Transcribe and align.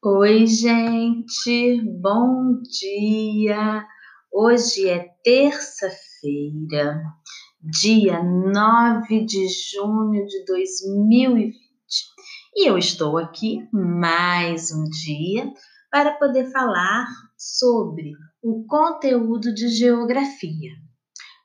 Oi, 0.00 0.46
gente, 0.46 1.82
bom 2.00 2.62
dia! 2.62 3.84
Hoje 4.32 4.88
é 4.88 5.08
terça-feira, 5.24 7.02
dia 7.60 8.22
9 8.22 9.24
de 9.24 9.48
junho 9.48 10.24
de 10.24 10.44
2020 10.44 11.52
e 12.54 12.70
eu 12.70 12.78
estou 12.78 13.18
aqui 13.18 13.66
mais 13.72 14.70
um 14.70 14.84
dia 14.84 15.52
para 15.90 16.12
poder 16.12 16.48
falar 16.52 17.04
sobre 17.36 18.12
o 18.40 18.64
conteúdo 18.68 19.52
de 19.52 19.66
geografia. 19.66 20.70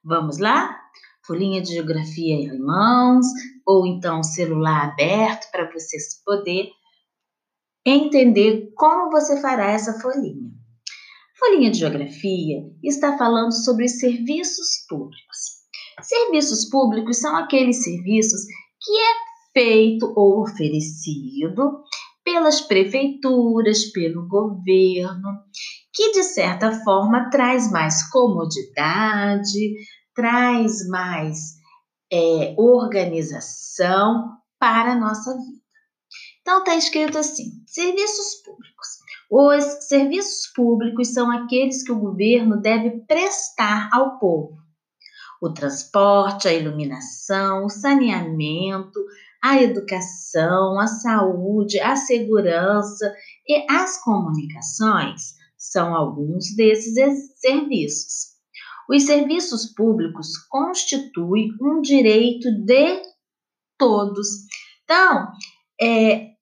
Vamos 0.04 0.38
lá? 0.38 0.80
Folhinha 1.26 1.60
de 1.60 1.74
geografia 1.74 2.36
em 2.36 2.60
mãos 2.60 3.26
ou 3.66 3.88
então 3.88 4.22
celular 4.22 4.92
aberto 4.92 5.50
para 5.50 5.72
vocês 5.72 6.22
poderem 6.24 6.72
entender 7.86 8.72
como 8.76 9.12
você 9.12 9.42
fará 9.42 9.72
essa 9.72 10.00
folhinha. 10.00 10.52
Folhinha 11.38 11.72
de 11.72 11.80
Geografia 11.80 12.64
está 12.82 13.18
falando 13.18 13.52
sobre 13.52 13.88
serviços 13.88 14.86
públicos. 14.88 15.64
Serviços 16.02 16.70
públicos 16.70 17.20
são 17.20 17.36
aqueles 17.36 17.84
serviços 17.84 18.42
que 18.82 18.92
é 18.92 19.14
feito 19.54 20.14
ou 20.16 20.42
oferecido 20.42 21.84
pelas 22.24 22.62
prefeituras, 22.62 23.92
pelo 23.92 24.28
governo, 24.28 25.40
que 25.94 26.12
de 26.12 26.24
certa 26.24 26.72
forma 26.84 27.30
traz 27.30 27.70
mais 27.72 28.10
comodidade, 28.10 29.76
traz 30.16 30.88
mais 30.88 31.38
é, 32.12 32.56
organização 32.58 34.38
para 34.60 34.94
a 34.94 35.00
nossa 35.00 35.36
vida. 35.36 35.63
Então 36.44 36.60
está 36.60 36.76
escrito 36.76 37.18
assim: 37.18 37.64
serviços 37.66 38.36
públicos. 38.44 38.88
Os 39.32 39.64
serviços 39.88 40.52
públicos 40.54 41.14
são 41.14 41.32
aqueles 41.32 41.84
que 41.84 41.92
o 41.92 42.00
governo 42.00 42.62
deve 42.62 42.92
prestar 43.08 43.90
ao 43.92 44.20
povo. 44.20 44.58
O 45.42 45.52
transporte, 45.52 46.48
a 46.48 46.54
iluminação, 46.54 47.66
o 47.66 47.70
saneamento, 47.70 49.00
a 49.42 49.62
educação, 49.62 50.80
a 50.80 50.88
saúde, 50.88 51.80
a 51.80 51.96
segurança 51.96 53.14
e 53.48 53.66
as 53.70 54.02
comunicações 54.04 55.34
são 55.58 55.96
alguns 55.96 56.54
desses 56.56 57.40
serviços. 57.40 58.34
Os 58.90 59.04
serviços 59.04 59.66
públicos 59.74 60.38
constituem 60.50 61.50
um 61.62 61.82
direito 61.82 62.52
de 62.66 63.02
todos. 63.78 64.28
Então, 64.84 65.32
é, 65.82 66.33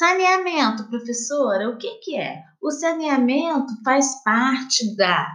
Saneamento, 0.00 0.88
professora, 0.88 1.68
o 1.68 1.76
que, 1.76 1.98
que 1.98 2.16
é? 2.16 2.42
O 2.62 2.70
saneamento 2.70 3.66
faz 3.84 4.24
parte 4.24 4.96
da 4.96 5.28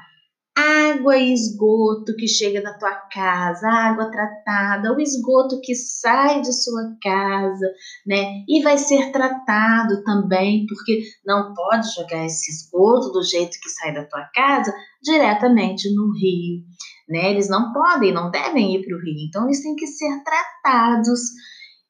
água 0.58 1.16
e 1.16 1.32
esgoto 1.32 2.16
que 2.16 2.28
chega 2.28 2.64
na 2.64 2.74
tua 2.74 2.96
casa, 3.14 3.70
água 3.70 4.10
tratada, 4.10 4.92
o 4.92 5.00
esgoto 5.00 5.62
que 5.62 5.76
sai 5.76 6.42
de 6.42 6.52
sua 6.52 6.98
casa, 7.00 7.72
né? 8.08 8.44
E 8.50 8.64
vai 8.64 8.80
ser 8.80 9.12
tratado 9.12 10.04
também, 10.04 10.66
porque 10.66 11.04
não 11.24 11.54
pode 11.54 11.94
jogar 11.94 12.26
esse 12.26 12.50
esgoto 12.50 13.12
do 13.12 13.22
jeito 13.22 13.60
que 13.62 13.70
sai 13.70 13.94
da 13.94 14.06
tua 14.06 14.28
casa 14.34 14.74
diretamente 15.00 15.94
no 15.94 16.12
rio, 16.12 16.64
né? 17.08 17.30
Eles 17.30 17.48
não 17.48 17.72
podem, 17.72 18.12
não 18.12 18.32
devem 18.32 18.74
ir 18.74 18.84
para 18.84 18.98
o 18.98 19.00
rio, 19.00 19.28
então 19.28 19.46
eles 19.46 19.62
têm 19.62 19.76
que 19.76 19.86
ser 19.86 20.24
tratados. 20.24 21.20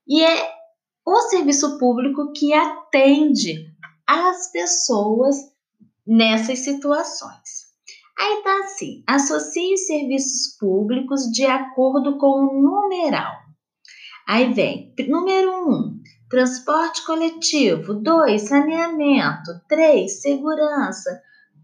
E 0.05 0.21
é 0.21 0.64
o 1.05 1.21
serviço 1.21 1.77
público 1.77 2.31
que 2.33 2.53
atende 2.53 3.71
as 4.07 4.51
pessoas 4.51 5.35
nessas 6.05 6.59
situações. 6.59 7.65
Aí 8.17 8.41
tá 8.43 8.59
assim: 8.63 9.03
associe 9.05 9.73
os 9.73 9.85
serviços 9.85 10.57
públicos 10.57 11.23
de 11.31 11.45
acordo 11.45 12.17
com 12.17 12.27
o 12.27 12.61
numeral. 12.61 13.33
Aí 14.27 14.51
vem, 14.53 14.93
número 15.07 15.51
1, 15.51 15.69
um, 15.69 15.99
transporte 16.29 17.05
coletivo, 17.05 17.93
2, 17.93 18.41
saneamento, 18.41 19.51
3, 19.67 20.21
segurança, 20.21 21.21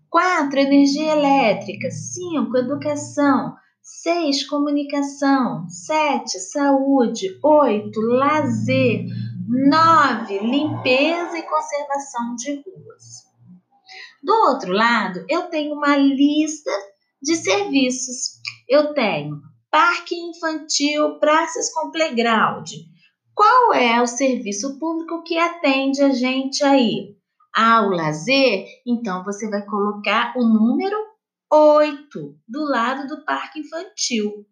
4, 0.09 0.59
energia 0.59 1.13
elétrica, 1.13 1.89
5, 1.89 2.55
educação, 2.57 3.55
6, 3.81 4.47
comunicação, 4.47 5.67
7, 5.67 6.39
saúde, 6.39 7.39
8, 7.41 7.99
lazer, 8.01 9.05
9. 9.51 10.39
Limpeza 10.39 11.37
e 11.37 11.43
conservação 11.43 12.35
de 12.37 12.55
ruas. 12.55 13.27
Do 14.23 14.33
outro 14.47 14.71
lado, 14.71 15.25
eu 15.27 15.49
tenho 15.49 15.73
uma 15.73 15.97
lista 15.97 16.71
de 17.21 17.35
serviços. 17.35 18.39
Eu 18.69 18.93
tenho 18.93 19.41
parque 19.69 20.15
infantil, 20.15 21.19
praças 21.19 21.69
com 21.73 21.91
playground. 21.91 22.71
Qual 23.35 23.73
é 23.73 24.01
o 24.01 24.07
serviço 24.07 24.79
público 24.79 25.21
que 25.23 25.37
atende 25.37 26.01
a 26.01 26.11
gente 26.11 26.63
aí? 26.63 27.17
Ao 27.53 27.89
lazer, 27.89 28.65
então 28.87 29.21
você 29.25 29.49
vai 29.49 29.65
colocar 29.65 30.33
o 30.37 30.43
número 30.45 30.95
8 31.51 32.37
do 32.47 32.63
lado 32.63 33.05
do 33.05 33.25
parque 33.25 33.59
infantil. 33.59 34.45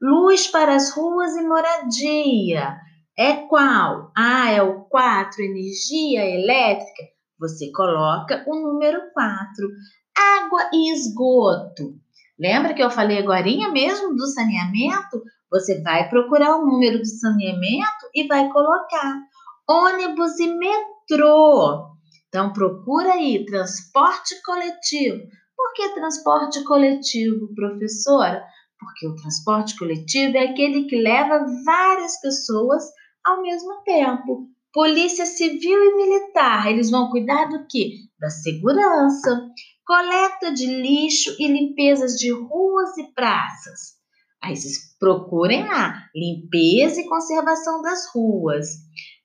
Luz 0.00 0.48
para 0.48 0.74
as 0.74 0.90
ruas 0.90 1.36
e 1.36 1.42
moradia. 1.42 2.76
É 3.18 3.46
qual? 3.46 4.10
Ah, 4.16 4.50
é 4.50 4.62
o 4.62 4.84
4, 4.84 5.42
energia 5.42 6.24
elétrica. 6.24 7.02
Você 7.38 7.70
coloca 7.70 8.42
o 8.46 8.54
número 8.54 9.00
4. 9.12 9.68
Água 10.16 10.70
e 10.72 10.92
esgoto. 10.92 11.94
Lembra 12.38 12.72
que 12.72 12.82
eu 12.82 12.90
falei 12.90 13.18
agora 13.18 13.44
mesmo 13.70 14.16
do 14.16 14.26
saneamento? 14.26 15.22
Você 15.50 15.82
vai 15.82 16.08
procurar 16.08 16.56
o 16.56 16.64
número 16.64 16.98
do 16.98 17.06
saneamento 17.06 18.08
e 18.14 18.26
vai 18.26 18.48
colocar 18.50 19.20
ônibus 19.68 20.38
e 20.38 20.46
metrô. 20.46 21.90
Então 22.28 22.50
procura 22.54 23.12
aí 23.12 23.44
transporte 23.44 24.40
coletivo. 24.42 25.22
Por 25.54 25.74
que 25.74 25.94
transporte 25.94 26.64
coletivo, 26.64 27.54
professora? 27.54 28.42
Porque 28.78 29.06
o 29.06 29.14
transporte 29.14 29.76
coletivo 29.78 30.38
é 30.38 30.48
aquele 30.48 30.84
que 30.84 30.96
leva 30.96 31.44
várias 31.64 32.18
pessoas 32.20 32.82
ao 33.24 33.42
mesmo 33.42 33.82
tempo. 33.84 34.48
Polícia 34.72 35.26
Civil 35.26 35.78
e 35.84 35.96
Militar, 35.96 36.70
eles 36.70 36.90
vão 36.90 37.10
cuidar 37.10 37.44
do 37.46 37.66
quê? 37.68 37.90
Da 38.18 38.30
segurança, 38.30 39.48
coleta 39.86 40.52
de 40.52 40.66
lixo 40.66 41.36
e 41.38 41.46
limpezas 41.46 42.12
de 42.14 42.32
ruas 42.32 42.96
e 42.96 43.12
praças. 43.12 44.00
Aí 44.42 44.56
vocês 44.56 44.96
procurem 44.98 45.64
lá, 45.64 46.08
limpeza 46.14 47.00
e 47.00 47.06
conservação 47.06 47.82
das 47.82 48.10
ruas. 48.14 48.66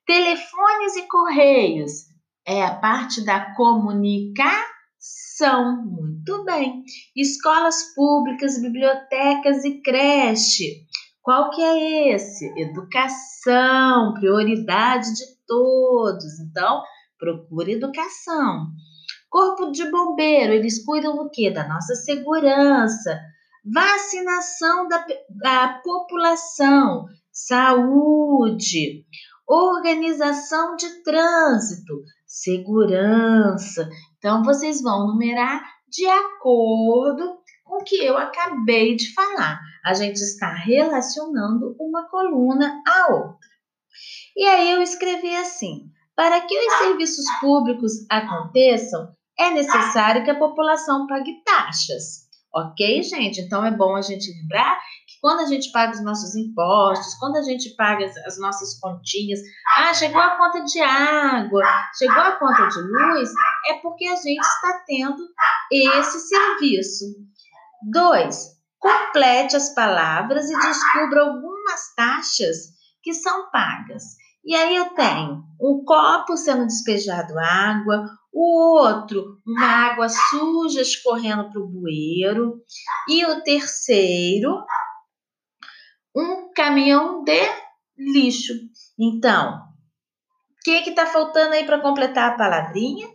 Telefones 0.06 0.96
e 0.98 1.08
correios, 1.08 1.92
é 2.48 2.64
a 2.64 2.76
parte 2.76 3.26
da 3.26 3.54
comunicação. 3.56 4.66
Muito 5.86 6.46
bem. 6.46 6.84
Escolas 7.16 7.94
públicas, 7.94 8.62
bibliotecas 8.62 9.66
e 9.66 9.82
creche. 9.82 10.86
Qual 11.28 11.50
que 11.50 11.62
é 11.62 12.14
esse? 12.14 12.54
Educação, 12.58 14.14
prioridade 14.14 15.14
de 15.14 15.26
todos. 15.46 16.40
Então, 16.40 16.82
procure 17.20 17.74
educação. 17.74 18.68
Corpo 19.30 19.70
de 19.70 19.92
bombeiro, 19.92 20.54
eles 20.54 20.86
cuidam 20.86 21.18
do 21.18 21.30
quê? 21.30 21.52
Da 21.52 21.68
nossa 21.68 21.96
segurança. 21.96 23.20
Vacinação 23.66 24.88
da, 24.88 25.06
da 25.42 25.82
população, 25.84 27.04
saúde, 27.30 29.04
organização 29.46 30.78
de 30.78 31.04
trânsito, 31.04 32.04
segurança. 32.26 33.90
Então, 34.18 34.46
vocês 34.46 34.82
vão 34.82 35.08
numerar 35.08 35.62
de 35.90 36.06
acordo 36.06 37.38
com 37.68 37.78
o 37.78 37.84
que 37.84 37.98
eu 37.98 38.18
acabei 38.18 38.96
de 38.96 39.14
falar. 39.14 39.60
A 39.86 39.94
gente 39.94 40.18
está 40.18 40.54
relacionando 40.54 41.76
uma 41.80 42.08
coluna 42.10 42.82
à 42.88 43.14
outra. 43.14 43.48
E 44.36 44.46
aí 44.46 44.72
eu 44.72 44.82
escrevi 44.82 45.36
assim: 45.36 45.90
para 46.16 46.42
que 46.42 46.58
os 46.58 46.74
serviços 46.78 47.26
públicos 47.40 47.92
aconteçam, 48.10 49.10
é 49.38 49.52
necessário 49.52 50.24
que 50.24 50.32
a 50.32 50.40
população 50.40 51.06
pague 51.08 51.44
taxas. 51.44 52.28
Ok, 52.54 53.04
gente? 53.04 53.42
Então 53.42 53.64
é 53.64 53.70
bom 53.70 53.96
a 53.96 54.02
gente 54.02 54.32
lembrar 54.32 54.80
que 55.08 55.20
quando 55.22 55.42
a 55.42 55.46
gente 55.46 55.72
paga 55.72 55.94
os 55.94 56.04
nossos 56.04 56.36
impostos, 56.36 57.14
quando 57.20 57.36
a 57.36 57.42
gente 57.44 57.76
paga 57.76 58.06
as 58.26 58.40
nossas 58.40 58.80
continhas, 58.80 59.40
ah, 59.76 59.94
chegou 59.94 60.20
a 60.20 60.38
conta 60.38 60.64
de 60.64 60.80
água, 60.82 61.62
chegou 61.96 62.20
a 62.20 62.32
conta 62.32 62.68
de 62.68 62.80
luz, 62.82 63.30
é 63.70 63.74
porque 63.76 64.08
a 64.08 64.16
gente 64.16 64.40
está 64.40 64.84
tendo 64.88 65.24
esse 65.72 66.20
serviço. 66.20 67.06
2. 67.92 68.58
Complete 68.80 69.56
as 69.56 69.74
palavras 69.74 70.50
e 70.50 70.60
descubra 70.60 71.22
algumas 71.22 71.96
taxas 71.96 72.58
que 73.02 73.14
são 73.14 73.50
pagas. 73.50 74.04
E 74.46 74.56
aí 74.56 74.76
eu 74.76 74.90
tenho 74.92 75.44
um 75.60 75.84
copo 75.86 76.38
sendo 76.38 76.66
despejado 76.66 77.38
água, 77.38 78.06
o 78.32 78.80
outro, 78.80 79.40
uma 79.46 79.66
água 79.66 80.08
suja 80.08 80.82
escorrendo 80.82 81.50
para 81.50 81.62
o 81.62 81.68
bueiro, 81.68 82.62
e 83.10 83.26
o 83.26 83.42
terceiro, 83.44 84.64
um 86.16 86.52
caminhão 86.54 87.24
de 87.24 87.42
lixo. 87.98 88.54
Então, 89.00 89.58
o 89.58 90.64
que 90.64 90.90
está 90.90 91.06
faltando 91.06 91.54
aí 91.54 91.66
para 91.66 91.82
completar 91.82 92.32
a 92.32 92.38
palavrinha? 92.38 93.08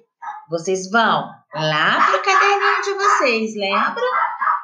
Vocês 0.50 0.90
vão 0.90 1.30
lá 1.54 2.06
para 2.06 2.19
o 2.19 2.22
caderninho 2.22 2.82
de 2.82 2.94
vocês, 2.94 3.54
lembra? 3.54 4.02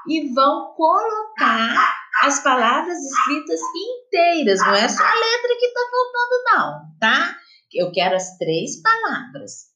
E 0.08 0.32
vão 0.32 0.74
colocar 0.74 1.94
as 2.22 2.42
palavras 2.42 2.98
escritas 2.98 3.60
inteiras, 3.76 4.60
não 4.60 4.74
é 4.74 4.88
só 4.88 5.04
a 5.04 5.14
letra 5.14 5.56
que 5.58 5.66
está 5.66 5.80
faltando, 5.90 6.44
não, 6.44 6.98
tá? 6.98 7.36
Eu 7.72 7.92
quero 7.92 8.16
as 8.16 8.36
três 8.38 8.80
palavras. 8.82 9.68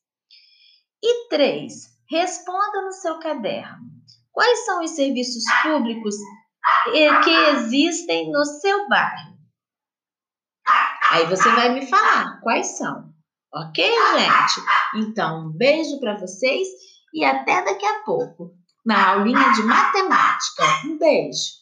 E 1.02 1.28
três, 1.28 1.90
responda 2.08 2.82
no 2.82 2.92
seu 2.92 3.18
caderno. 3.18 3.90
Quais 4.32 4.64
são 4.64 4.82
os 4.82 4.92
serviços 4.92 5.44
públicos 5.62 6.14
que 7.24 7.30
existem 7.30 8.30
no 8.30 8.44
seu 8.44 8.88
bairro? 8.88 9.32
Aí 11.10 11.26
você 11.26 11.48
vai 11.50 11.68
me 11.74 11.86
falar 11.86 12.40
quais 12.40 12.78
são. 12.78 13.12
Ok, 13.54 13.84
gente? 13.84 14.66
Então, 14.96 15.48
um 15.48 15.52
beijo 15.52 16.00
para 16.00 16.16
vocês 16.16 16.66
e 17.12 17.22
até 17.22 17.62
daqui 17.62 17.84
a 17.84 18.02
pouco 18.02 18.54
na 18.84 19.10
aulinha 19.10 19.52
de 19.52 19.62
matemática. 19.62 20.64
Um 20.84 20.98
beijo! 20.98 21.61